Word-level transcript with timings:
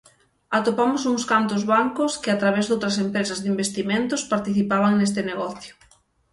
Atopamos 0.57 1.03
uns 1.11 1.23
cantos 1.31 1.63
bancos 1.73 2.11
que 2.21 2.29
a 2.31 2.39
través 2.41 2.65
doutras 2.67 2.95
empresas 3.05 3.39
de 3.39 3.47
investimentos 3.53 4.27
participaban 4.33 4.93
neste 4.95 5.21
negocio. 5.31 5.73